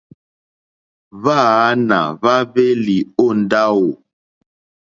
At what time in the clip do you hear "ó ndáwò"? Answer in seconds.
3.23-3.89